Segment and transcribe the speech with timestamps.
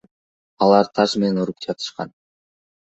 [0.67, 2.19] Алар таш менен уруп жатышкан.